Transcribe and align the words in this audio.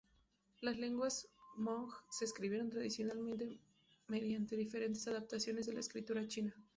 Las 0.61 0.79
lenguas 0.79 1.27
hmong 1.57 1.91
se 2.09 2.25
escribieron 2.25 2.71
tradicionalmente 2.71 3.59
mediante 4.07 4.55
diferentes 4.55 5.07
adaptaciones 5.07 5.67
de 5.67 5.73
la 5.73 5.79
escritura 5.81 6.27
china. 6.27 6.55